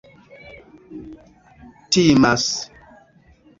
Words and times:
timas 1.91 2.49